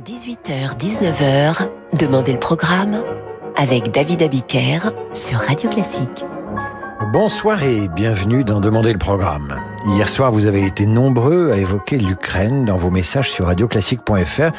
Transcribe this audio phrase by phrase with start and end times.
[0.00, 3.02] 18h-19h, Demandez le programme
[3.56, 6.24] avec David Abiker sur Radio Classique.
[7.12, 9.54] Bonsoir et bienvenue dans Demandez le programme.
[9.88, 14.50] Hier soir, vous avez été nombreux à évoquer l'Ukraine dans vos messages sur radioclassique.fr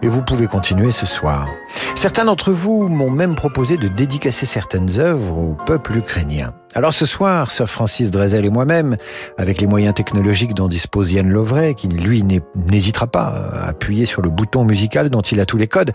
[0.00, 1.46] et vous pouvez continuer ce soir.
[1.94, 6.54] Certains d'entre vous m'ont même proposé de dédicacer certaines œuvres au peuple ukrainien.
[6.74, 8.96] Alors ce soir, Sir Francis Drezel et moi-même,
[9.38, 14.20] avec les moyens technologiques dont dispose Yann Lovray, qui lui n'hésitera pas à appuyer sur
[14.20, 15.92] le bouton musical dont il a tous les codes,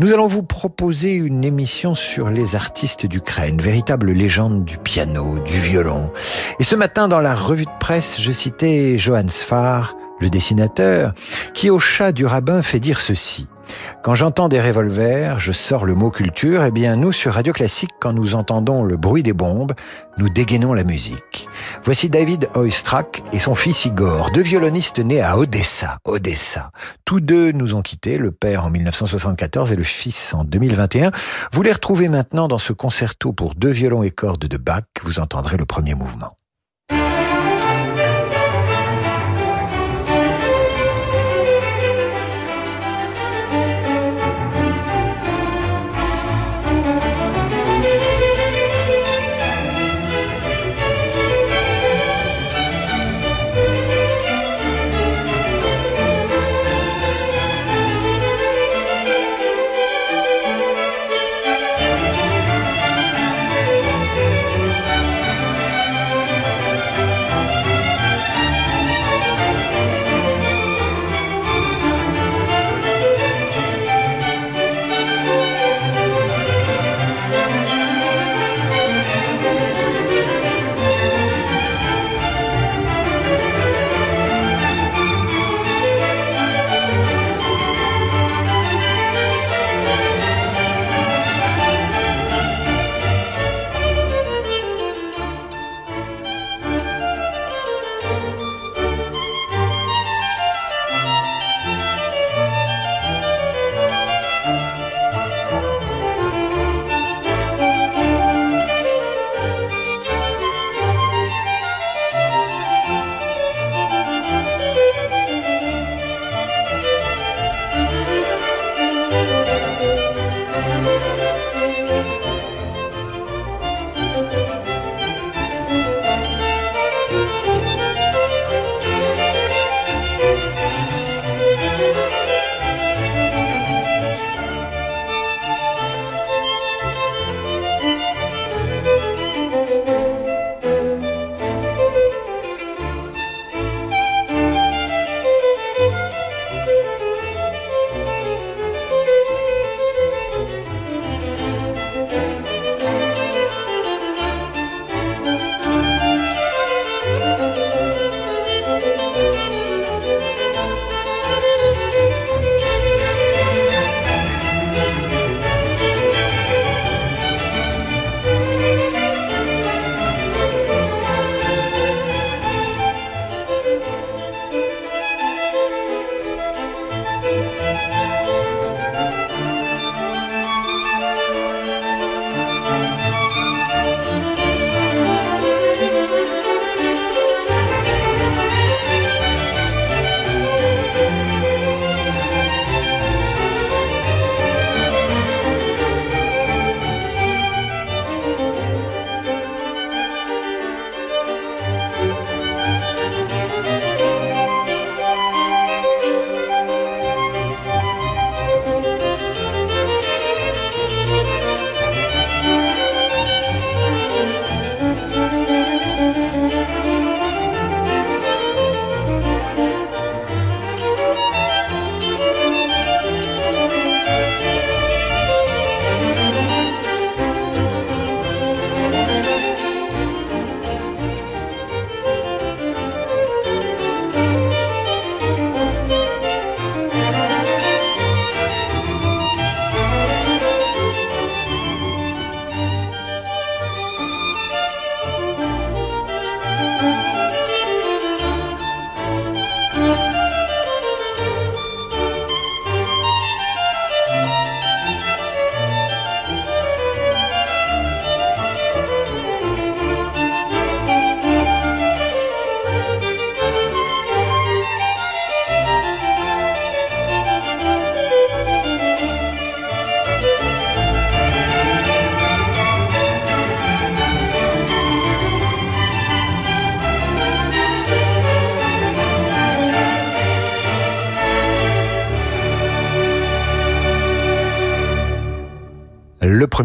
[0.00, 5.58] nous allons vous proposer une émission sur les artistes d'Ukraine, véritable légende du piano, du
[5.58, 6.10] violon.
[6.58, 11.12] Et ce matin, dans la revue de presse, je citais Johann Sfar, le dessinateur,
[11.54, 13.46] qui au chat du rabbin fait dire ceci.
[14.02, 17.52] Quand j'entends des revolvers, je sors le mot culture, et eh bien nous, sur Radio
[17.52, 19.72] Classique, quand nous entendons le bruit des bombes,
[20.18, 21.48] nous dégainons la musique.
[21.84, 26.70] Voici David Oistrakh et son fils Igor, deux violonistes nés à Odessa, Odessa.
[27.04, 31.10] Tous deux nous ont quittés, le père en 1974 et le fils en 2021.
[31.52, 35.20] Vous les retrouvez maintenant dans ce concerto pour deux violons et cordes de Bach, vous
[35.20, 36.37] entendrez le premier mouvement.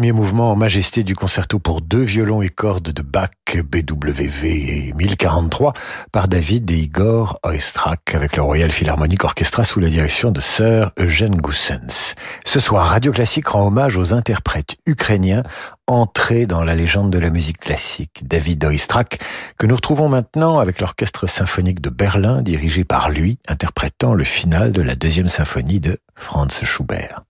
[0.04, 5.72] Premier mouvement en majesté du concerto pour deux violons et cordes de Bach BWV 1043
[6.12, 10.90] par David et Igor Oistrakh avec le Royal Philharmonic Orchestra sous la direction de Sir
[10.98, 12.16] Eugène Goussens.
[12.44, 15.42] Ce soir, Radio Classique rend hommage aux interprètes ukrainiens
[15.86, 19.18] entrés dans la légende de la musique classique, David Oistrakh,
[19.56, 24.70] que nous retrouvons maintenant avec l'Orchestre symphonique de Berlin dirigé par lui, interprétant le final
[24.70, 27.22] de la deuxième symphonie de Franz Schubert.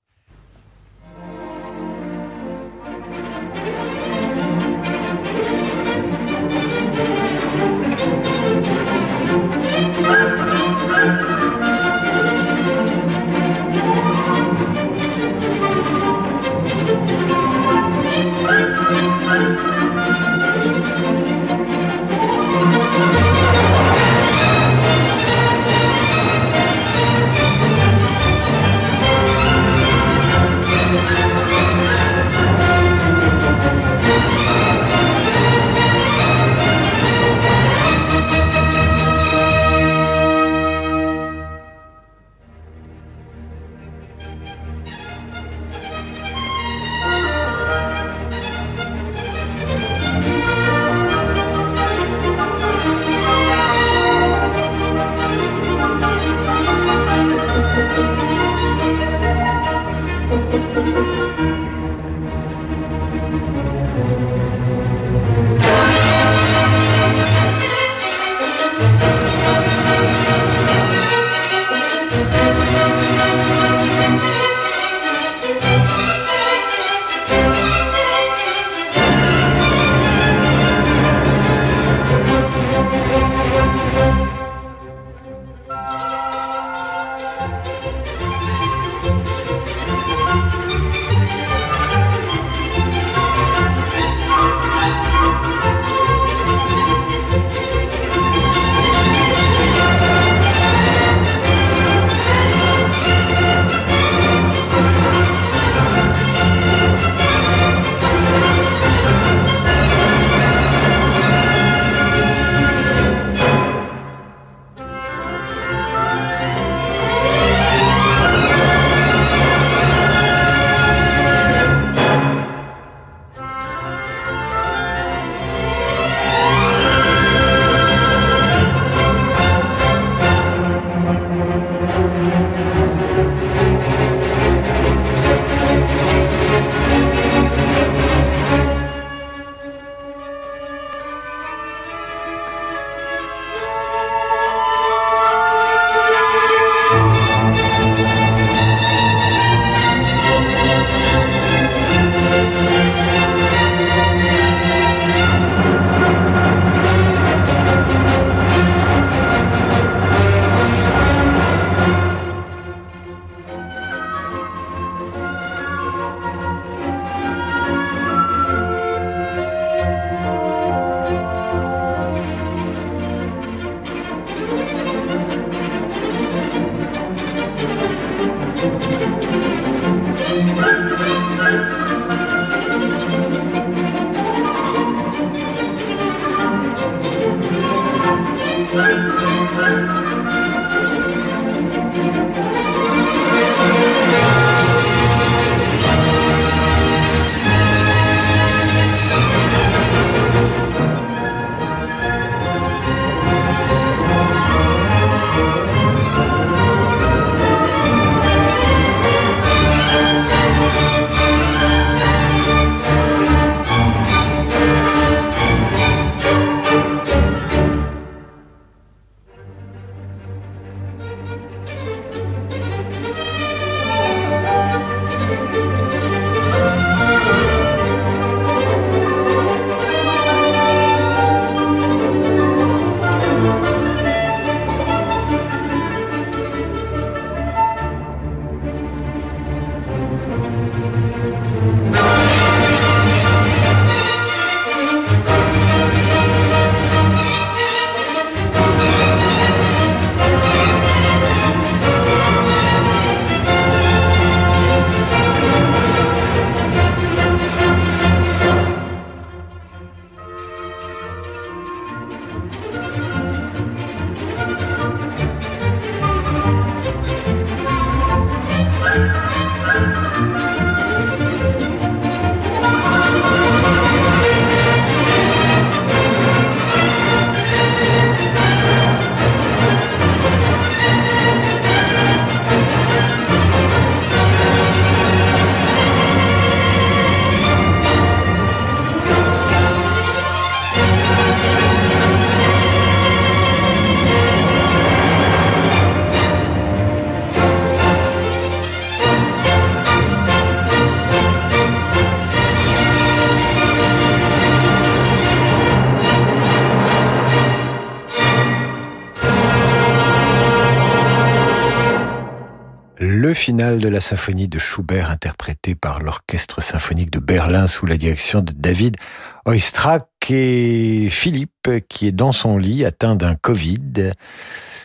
[313.45, 318.41] Finale de la symphonie de Schubert interprétée par l'Orchestre symphonique de Berlin sous la direction
[318.41, 318.97] de David
[319.45, 324.13] Oistrakh et Philippe qui est dans son lit atteint d'un Covid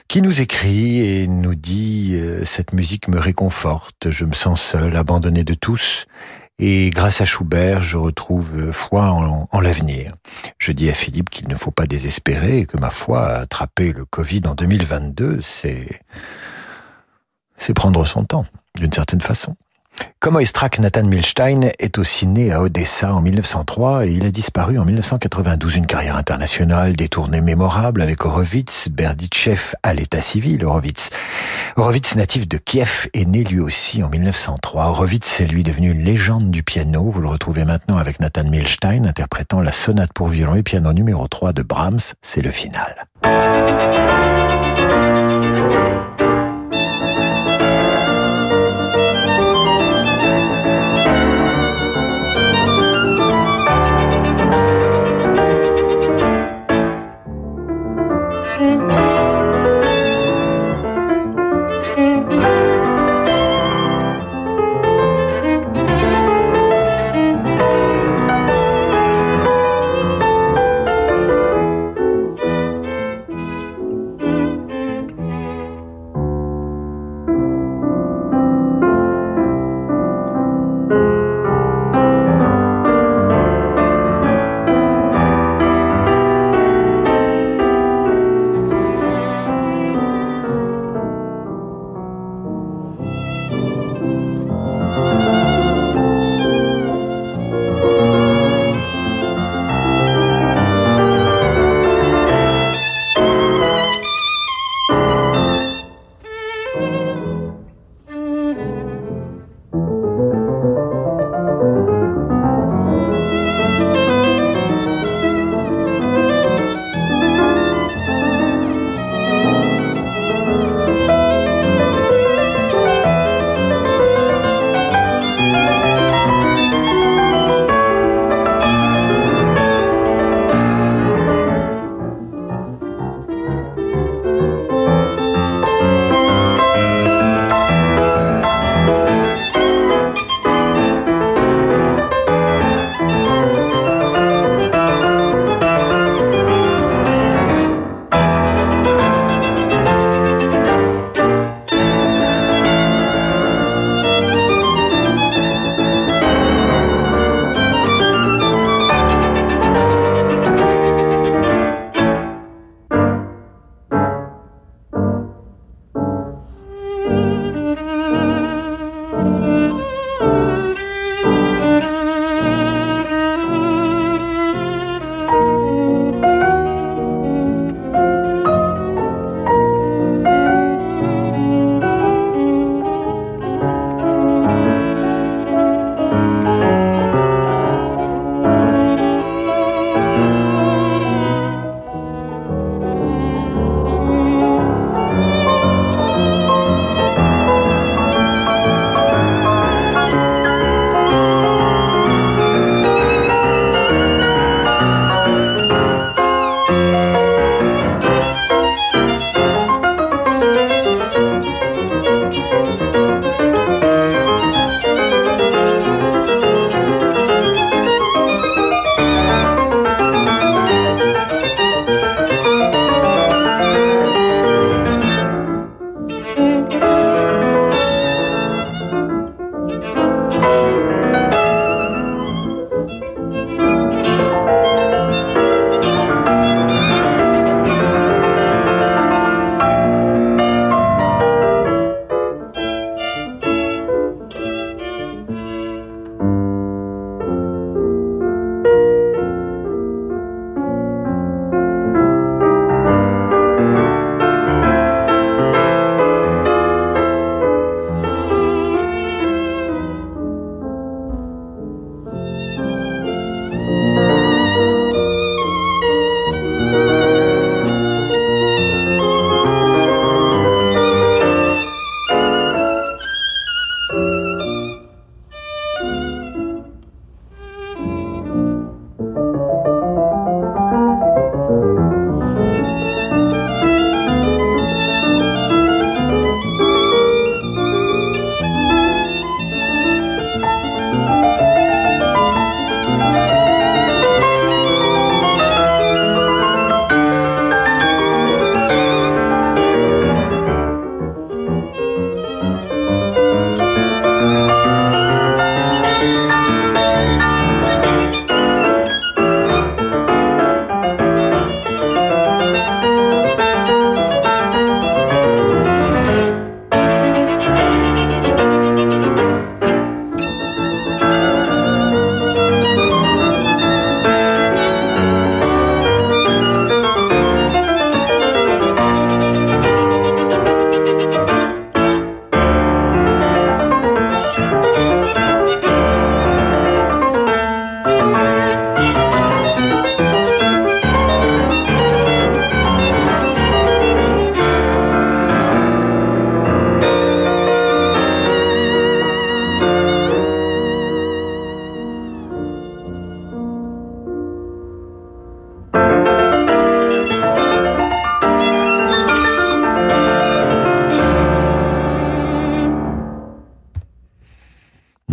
[0.10, 4.94] qui nous écrit et nous dit euh, cette musique me réconforte, je me sens seul,
[4.98, 6.06] abandonné de tous.
[6.62, 10.12] Et grâce à Schubert, je retrouve foi en, en l'avenir.
[10.58, 14.04] Je dis à Philippe qu'il ne faut pas désespérer et que ma foi, attraper le
[14.04, 16.02] Covid en 2022, c'est
[17.60, 18.46] c'est prendre son temps,
[18.80, 19.56] d'une certaine façon.
[20.20, 24.78] Comme Oistrakh, Nathan Milstein est aussi né à Odessa en 1903 et il a disparu
[24.78, 25.76] en 1992.
[25.76, 31.10] Une carrière internationale, des tournées mémorables avec Horowitz, Berditchev à l'état civil, Horowitz.
[31.78, 34.88] Horowitz, natif de Kiev, est né lui aussi en 1903.
[34.88, 37.10] Horowitz est lui devenu une légende du piano.
[37.10, 41.28] Vous le retrouvez maintenant avec Nathan Milstein interprétant la sonate pour violon et piano numéro
[41.28, 42.14] 3 de Brahms.
[42.22, 43.08] C'est le final.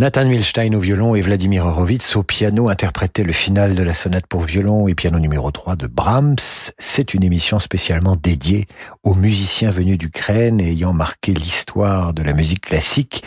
[0.06, 4.28] Nathan Milstein au violon et Vladimir Horowitz au piano interprétaient le final de la sonate
[4.28, 6.36] pour violon et piano numéro 3 de Brahms.
[6.78, 8.68] C'est une émission spécialement dédiée
[9.02, 13.24] aux musiciens venus d'Ukraine et ayant marqué l'histoire de la musique classique.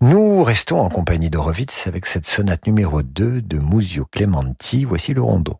[0.00, 4.86] Nous restons en compagnie d'Horowitz avec cette sonate numéro 2 de Muzio Clementi.
[4.86, 5.58] Voici le rondo.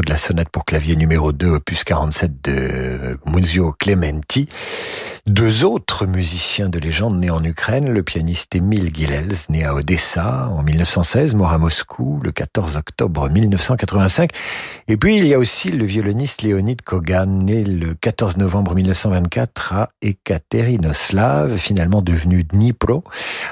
[0.00, 4.48] De la sonate pour clavier numéro 2, opus 47 de Muzio Clementi.
[5.28, 10.48] Deux autres musiciens de légende nés en Ukraine, le pianiste Emile Gilels, né à Odessa
[10.48, 14.30] en 1916, mort à Moscou le 14 octobre 1985.
[14.88, 19.72] Et puis il y a aussi le violoniste Leonid Kogan, né le 14 novembre 1924
[19.72, 23.04] à Ekaterinoslav, finalement devenu Dnipro.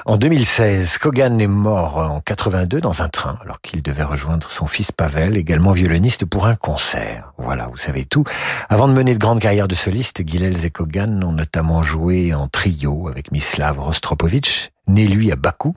[0.05, 4.67] En 2016, Kogan est mort en 82 dans un train, alors qu'il devait rejoindre son
[4.67, 7.31] fils Pavel, également violoniste, pour un concert.
[7.37, 8.25] Voilà, vous savez tout.
[8.67, 12.47] Avant de mener de grandes carrières de soliste, Gilels et Kogan ont notamment joué en
[12.47, 15.73] trio avec Mislav Rostropovitch, né lui à Bakou,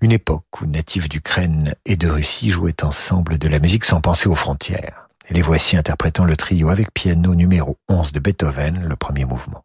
[0.00, 4.28] une époque où natifs d'Ukraine et de Russie jouaient ensemble de la musique sans penser
[4.28, 5.08] aux frontières.
[5.30, 9.62] Les voici interprétant le trio avec piano numéro 11 de Beethoven, le premier mouvement.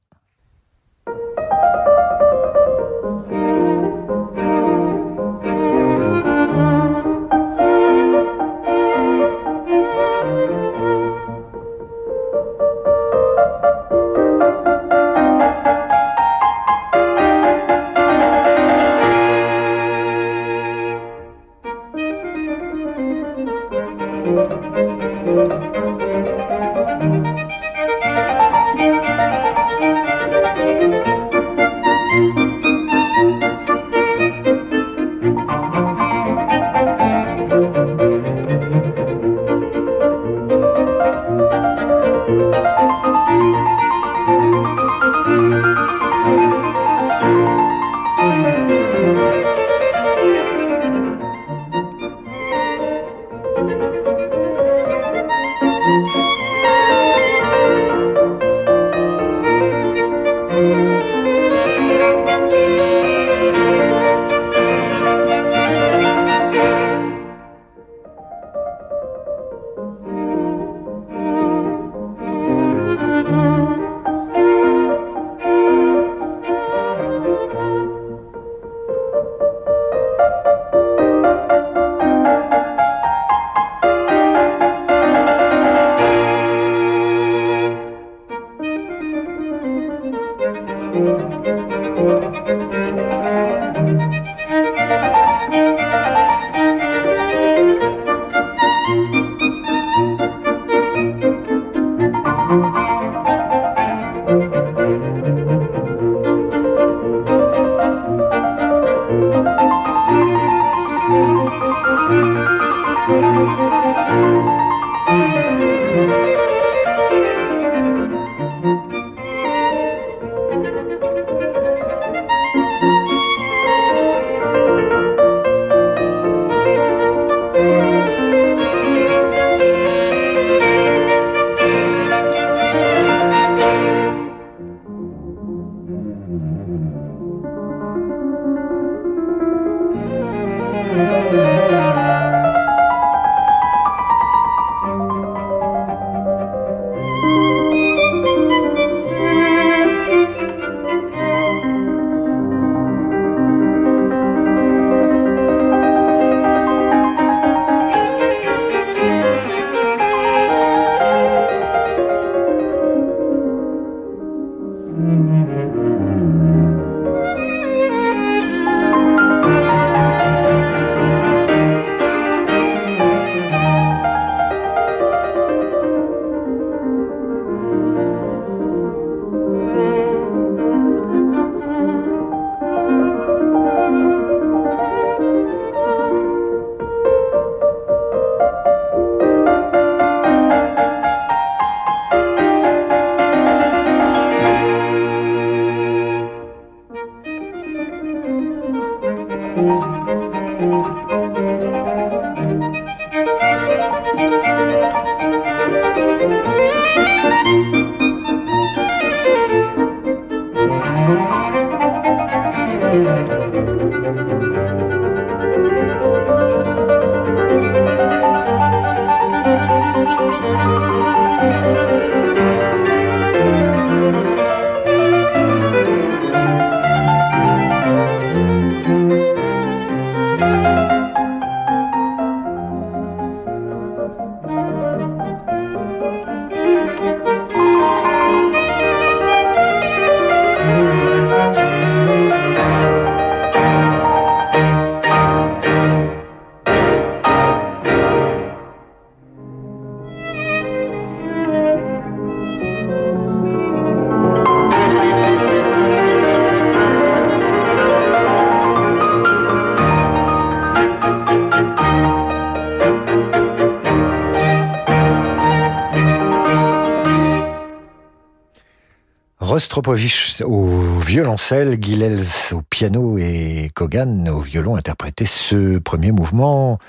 [269.53, 270.65] Rostropovich au
[271.05, 276.79] violoncelle, Gilels au piano et Kogan au violon interprétaient ce premier mouvement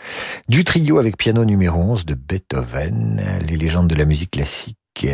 [0.48, 5.07] du trio avec piano numéro 11 de Beethoven, les légendes de la musique classique.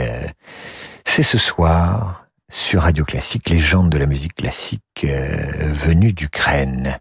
[1.04, 7.00] C'est ce soir sur Radio Classique, légende de la musique classique euh, venue d'Ukraine.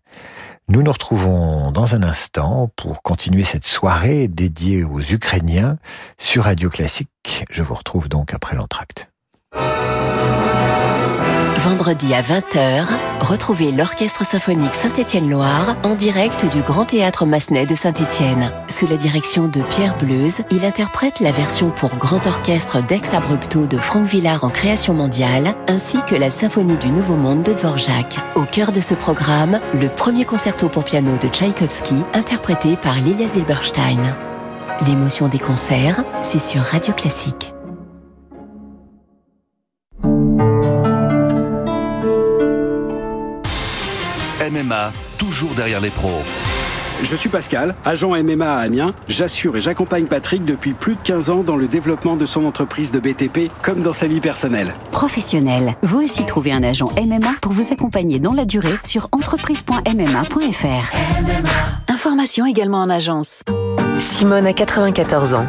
[0.68, 5.78] Nous nous retrouvons dans un instant pour continuer cette soirée dédiée aux Ukrainiens
[6.18, 7.46] sur Radio Classique.
[7.52, 9.09] Je vous retrouve donc après l'entracte.
[11.60, 12.88] Vendredi à 20h,
[13.20, 18.52] retrouvez l'Orchestre symphonique Saint-Étienne-Loire en direct du Grand Théâtre Massenet de Saint-Étienne.
[18.70, 23.66] Sous la direction de Pierre Bleuze, il interprète la version pour grand orchestre d'Ex Abrupto
[23.66, 28.20] de Franck Villard en création mondiale, ainsi que la Symphonie du Nouveau Monde de Dvorak.
[28.36, 33.28] Au cœur de ce programme, le premier concerto pour piano de Tchaïkovski, interprété par Lilia
[33.28, 34.16] Zilberstein.
[34.88, 37.54] L'émotion des concerts, c'est sur Radio Classique.
[44.50, 46.22] MMA, toujours derrière les pros.
[47.02, 48.92] Je suis Pascal, agent MMA à Amiens.
[49.08, 52.92] J'assure et j'accompagne Patrick depuis plus de 15 ans dans le développement de son entreprise
[52.92, 54.74] de BTP comme dans sa vie personnelle.
[54.92, 60.92] Professionnel, vous aussi trouvez un agent MMA pour vous accompagner dans la durée sur entreprise.mma.fr.
[61.88, 63.44] Information également en agence.
[64.00, 65.46] Simone a 94 ans.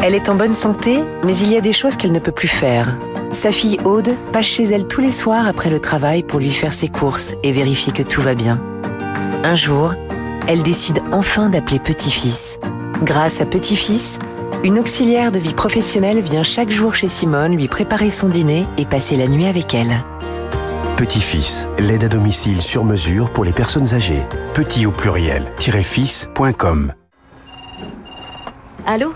[0.00, 2.48] Elle est en bonne santé, mais il y a des choses qu'elle ne peut plus
[2.48, 2.96] faire.
[3.32, 6.72] Sa fille Aude passe chez elle tous les soirs après le travail pour lui faire
[6.72, 8.60] ses courses et vérifier que tout va bien.
[9.42, 9.94] Un jour,
[10.46, 12.60] elle décide enfin d'appeler Petit-Fils.
[13.02, 14.18] Grâce à Petit-Fils,
[14.62, 18.86] une auxiliaire de vie professionnelle vient chaque jour chez Simone lui préparer son dîner et
[18.86, 20.04] passer la nuit avec elle.
[20.96, 24.22] Petit-Fils, l'aide à domicile sur mesure pour les personnes âgées.
[24.54, 26.92] Petit au pluriel, fils.com.
[28.86, 29.12] Allô?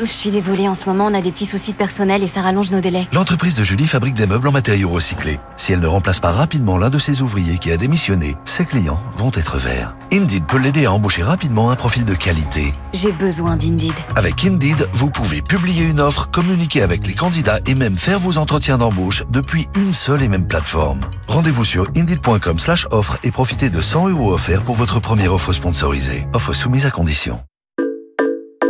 [0.00, 2.40] Je suis désolée, en ce moment on a des petits soucis de personnel et ça
[2.40, 3.06] rallonge nos délais.
[3.12, 5.38] L'entreprise de Julie fabrique des meubles en matériaux recyclés.
[5.56, 8.98] Si elle ne remplace pas rapidement l'un de ses ouvriers qui a démissionné, ses clients
[9.16, 9.96] vont être verts.
[10.12, 12.72] Indeed peut l'aider à embaucher rapidement un profil de qualité.
[12.92, 13.94] J'ai besoin d'Indeed.
[14.16, 18.38] Avec Indeed, vous pouvez publier une offre, communiquer avec les candidats et même faire vos
[18.38, 21.00] entretiens d'embauche depuis une seule et même plateforme.
[21.28, 25.52] Rendez-vous sur indeed.com slash offre et profitez de 100 euros offerts pour votre première offre
[25.52, 26.26] sponsorisée.
[26.32, 27.38] Offre soumise à condition.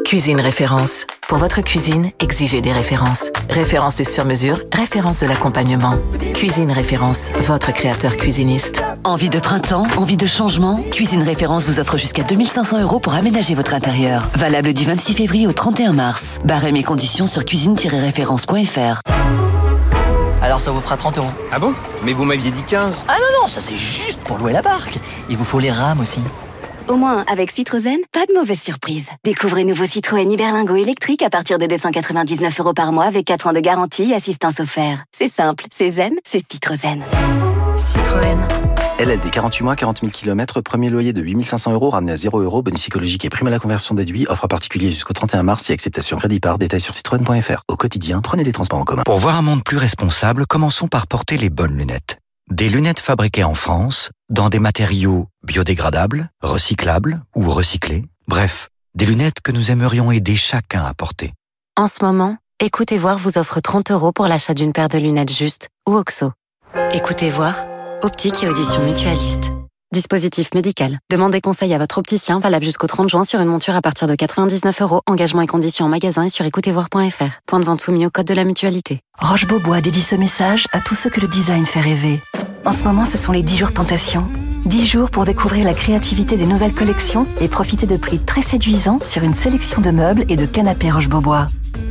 [0.05, 1.07] Cuisine référence.
[1.29, 3.31] Pour votre cuisine, exigez des références.
[3.49, 5.97] Référence de sur-mesure, référence de l'accompagnement.
[6.35, 8.83] Cuisine référence, votre créateur cuisiniste.
[9.05, 10.81] Envie de printemps, envie de changement?
[10.93, 14.29] Cuisine Référence vous offre jusqu'à 2500 euros pour aménager votre intérieur.
[14.35, 16.39] Valable du 26 février au 31 mars.
[16.45, 19.01] Barème et conditions sur cuisine-référence.fr.
[20.43, 21.31] Alors ça vous fera 30 euros.
[21.51, 21.73] Ah bon?
[22.05, 23.05] Mais vous m'aviez dit 15.
[23.09, 24.99] Ah non, non, ça c'est juste pour louer la barque.
[25.31, 26.21] Il vous faut les rames aussi.
[26.87, 29.09] Au moins, avec Citroën, pas de mauvaise surprise.
[29.25, 33.53] Découvrez nouveau Citroën Iberlingo électrique à partir de 299 euros par mois avec 4 ans
[33.55, 35.01] de garantie et assistance offerte.
[35.11, 37.01] C'est simple, c'est zen, c'est Citroën.
[37.77, 38.39] Citroën.
[39.01, 42.63] LLD 48 mois, 40 000 km, premier loyer de 8500 euros ramené à 0 euros,
[42.63, 45.73] bonus psychologique et prime à la conversion déduit, offre à particulier jusqu'au 31 mars et
[45.73, 47.63] acceptation crédit par, détail sur citroën.fr.
[47.67, 49.03] Au quotidien, prenez les transports en commun.
[49.05, 52.19] Pour voir un monde plus responsable, commençons par porter les bonnes lunettes.
[52.51, 58.05] Des lunettes fabriquées en France, dans des matériaux biodégradables, recyclables ou recyclés.
[58.29, 61.33] Bref, des lunettes que nous aimerions aider chacun à porter.
[61.77, 65.33] En ce moment, Écoutez Voir vous offre 30 euros pour l'achat d'une paire de lunettes
[65.35, 66.33] justes ou OXO.
[66.93, 67.57] Écoutez Voir,
[68.03, 69.54] optique et audition mutualiste.
[69.95, 70.99] Dispositif médical.
[71.09, 74.17] Demandez conseil à votre opticien valable jusqu'au 30 juin sur une monture à partir de
[74.17, 75.03] 99 euros.
[75.07, 77.39] Engagement et conditions en magasin et sur écoutezvoir.fr.
[77.47, 79.03] Point de vente soumis au code de la mutualité.
[79.21, 82.21] Roche Beaubois dédie ce message à tous ceux que le design fait rêver.
[82.65, 84.27] En ce moment, ce sont les 10 jours tentation.
[84.65, 88.99] 10 jours pour découvrir la créativité des nouvelles collections et profiter de prix très séduisants
[89.01, 91.47] sur une sélection de meubles et de canapés Roche Beaubois.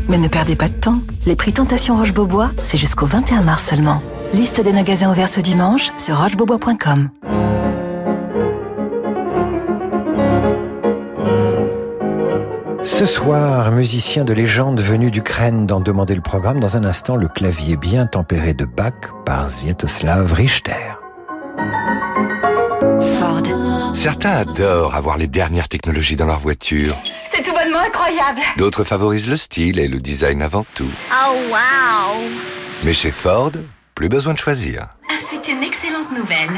[0.10, 1.00] Mais ne perdez pas de temps.
[1.26, 4.02] Les prix Tentation Roche Beaubois, c'est jusqu'au 21 mars seulement.
[4.34, 7.10] Liste des magasins ouverts ce dimanche sur rochebeaubois.com.
[12.86, 16.60] Ce soir, musicien de légende venu d'Ukraine d'en demander le programme.
[16.60, 18.94] Dans un instant, le clavier bien tempéré de Bach
[19.26, 20.98] par Sviatoslav Richter.
[23.00, 23.96] Ford.
[23.96, 26.98] Certains adorent avoir les dernières technologies dans leur voiture.
[27.32, 28.42] C'est tout bonnement incroyable.
[28.58, 30.92] D'autres favorisent le style et le design avant tout.
[31.12, 32.22] Oh wow.
[32.84, 33.52] Mais chez Ford,
[33.96, 34.88] plus besoin de choisir.
[35.10, 36.52] Ah, c'est une excellente nouvelle.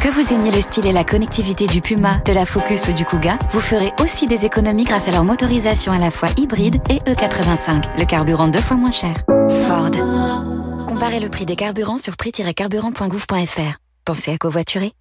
[0.00, 3.04] Que vous aimiez le style et la connectivité du Puma, de la Focus ou du
[3.04, 6.98] Kuga, vous ferez aussi des économies grâce à leur motorisation à la fois hybride et
[7.08, 9.14] E85, le carburant deux fois moins cher.
[9.66, 9.90] Ford.
[10.88, 13.78] Comparez le prix des carburants sur prix-carburant.gouv.fr.
[14.04, 14.92] Pensez à covoiturer.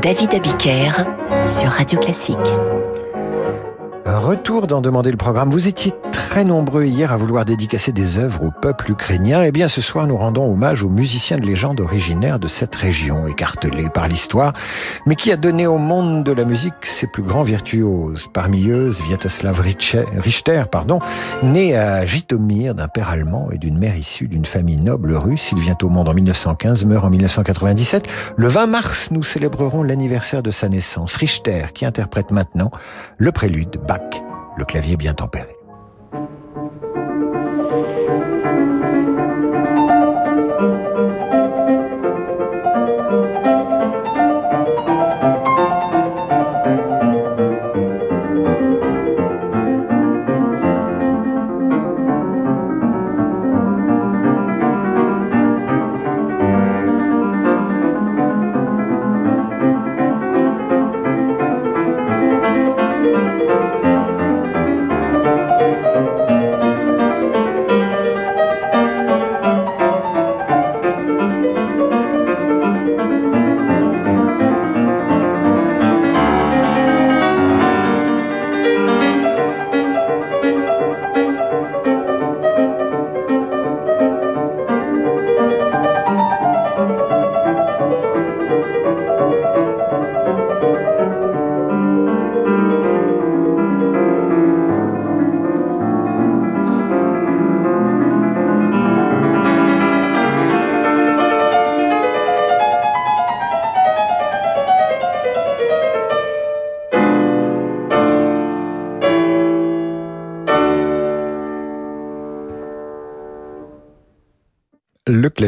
[0.00, 0.90] David Abiker
[1.46, 2.36] sur Radio Classique.
[4.06, 5.50] Retour d'en demander le programme.
[5.50, 5.92] Vous étiez
[6.28, 9.44] très nombreux hier à vouloir dédicacer des œuvres au peuple ukrainien.
[9.44, 13.26] Eh bien, ce soir, nous rendons hommage aux musiciens de légende originaires de cette région,
[13.26, 14.52] écartelée par l'histoire,
[15.06, 18.28] mais qui a donné au monde de la musique ses plus grands virtuoses.
[18.30, 20.98] Parmi eux, Sviatoslav Richter, pardon,
[21.42, 25.48] né à Jitomir d'un père allemand et d'une mère issue d'une famille noble russe.
[25.52, 28.06] Il vient au monde en 1915, meurt en 1997.
[28.36, 31.16] Le 20 mars, nous célébrerons l'anniversaire de sa naissance.
[31.16, 32.70] Richter, qui interprète maintenant
[33.16, 34.20] le prélude Bach,
[34.58, 35.57] le clavier bien tempéré.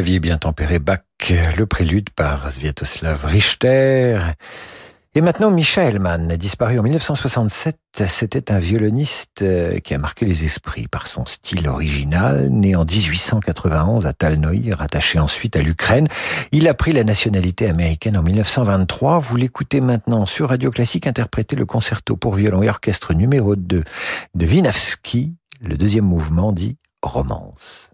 [0.01, 4.17] Clavier bien tempéré Bach, le prélude par Sviatoslav Richter.
[5.13, 10.43] Et maintenant, Misha Hellman, disparu en 1967, c'était un violoniste euh, qui a marqué les
[10.43, 12.49] esprits par son style original.
[12.49, 16.07] Né en 1891 à Talnoï, rattaché ensuite à l'Ukraine,
[16.51, 19.19] il a pris la nationalité américaine en 1923.
[19.19, 23.83] Vous l'écoutez maintenant sur Radio Classique interpréter le concerto pour violon et orchestre numéro 2
[24.33, 27.91] de Winavski, le deuxième mouvement dit Romance.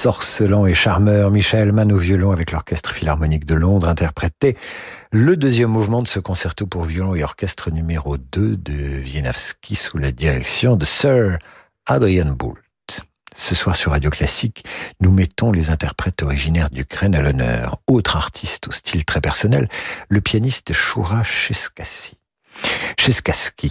[0.00, 4.56] Ensorcelant et charmeur, Michel Mann au violon avec l'Orchestre Philharmonique de Londres interprétait
[5.12, 9.98] le deuxième mouvement de ce concerto pour violon et orchestre numéro 2 de Wieniawski sous
[9.98, 11.38] la direction de Sir
[11.84, 12.56] Adrian Boult.
[13.36, 14.64] Ce soir sur Radio Classique,
[15.00, 17.76] nous mettons les interprètes originaires d'Ukraine à l'honneur.
[17.86, 19.68] Autre artiste au style très personnel,
[20.08, 22.16] le pianiste Shura Cheskassi.
[22.98, 23.70] Cheskaski.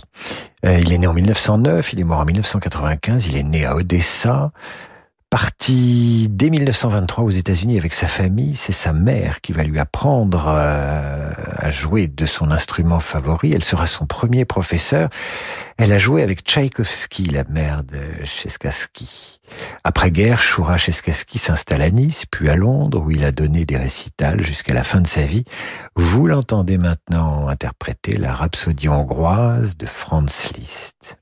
[0.63, 3.75] Euh, il est né en 1909, il est mort en 1995, il est né à
[3.75, 4.51] Odessa.
[5.29, 10.45] Parti dès 1923 aux États-Unis avec sa famille, c'est sa mère qui va lui apprendre
[10.47, 13.51] euh, à jouer de son instrument favori.
[13.53, 15.09] Elle sera son premier professeur.
[15.77, 19.39] Elle a joué avec Tchaïkovski, la mère de Cheskaski.
[19.83, 24.41] Après-guerre, Shura Cheskaski s'installe à Nice, puis à Londres, où il a donné des récitals
[24.41, 25.45] jusqu'à la fin de sa vie.
[25.95, 31.19] Vous l'entendez maintenant interpréter la rhapsodie hongroise de Franz Liszt.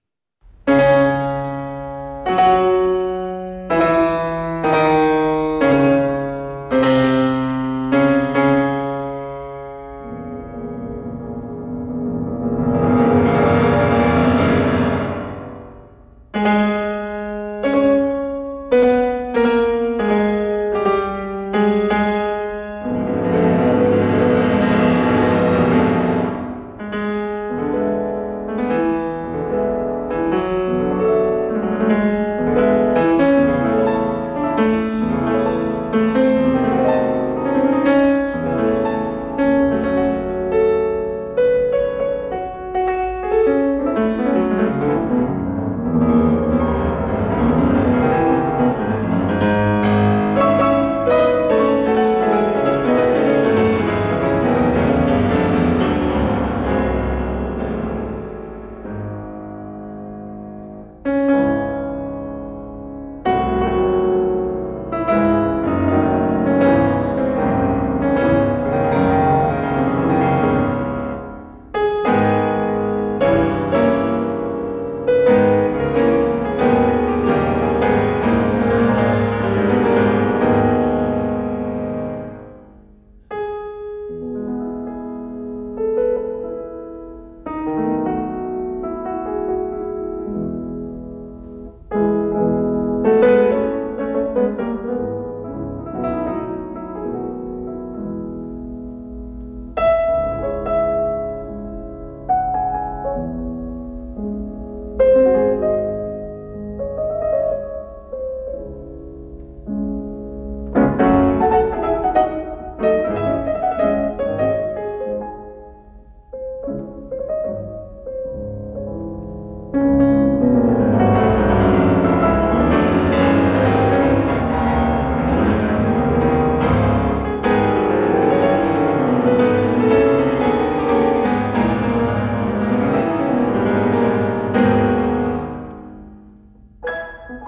[137.27, 137.41] Thank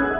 [0.00, 0.13] you.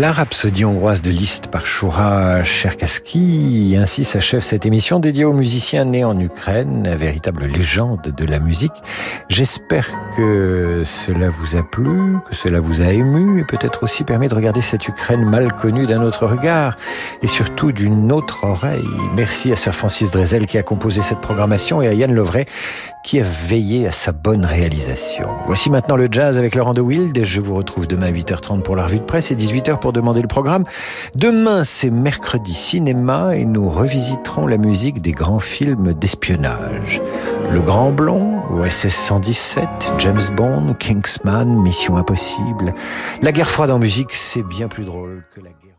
[0.00, 3.76] La rhapsodie hongroise de Liszt par Shura Cherkassky.
[3.78, 8.72] Ainsi s'achève cette émission dédiée aux musiciens nés en Ukraine, véritable légende de la musique.
[9.28, 14.28] J'espère que cela vous a plu, que cela vous a ému et peut-être aussi permis
[14.28, 16.78] de regarder cette Ukraine mal connue d'un autre regard
[17.20, 18.88] et surtout d'une autre oreille.
[19.14, 22.46] Merci à Sir Francis Drezel qui a composé cette programmation et à Yann Lovray
[23.02, 25.28] qui a veillé à sa bonne réalisation.
[25.46, 28.76] Voici maintenant le jazz avec Laurent de Wild je vous retrouve demain à 8h30 pour
[28.76, 30.64] la revue de presse et 18h pour demander le programme.
[31.14, 37.00] Demain, c'est mercredi cinéma et nous revisiterons la musique des grands films d'espionnage.
[37.52, 42.74] Le Grand Blond, OSS 117, James Bond, Kingsman, Mission Impossible.
[43.22, 45.69] La guerre froide en musique, c'est bien plus drôle que la guerre